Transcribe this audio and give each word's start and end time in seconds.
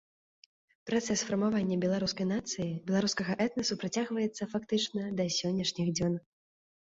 Працэс 0.89 1.19
фармавання 1.27 1.75
беларускай 1.83 2.27
нацыі, 2.29 2.71
беларускага 2.87 3.33
этнасу 3.47 3.73
працягваецца 3.83 4.49
фактычна 4.53 5.01
да 5.19 5.23
сённяшніх 5.39 5.87
дзён. 6.01 6.13